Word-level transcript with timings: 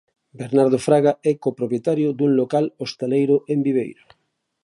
Bernardo 0.39 0.77
Fraga 0.85 1.11
é 1.31 1.33
copropietario 1.45 2.09
dun 2.17 2.31
local 2.41 2.65
hostaleiro 2.81 3.35
en 3.53 3.59
Viveiro. 3.65 4.05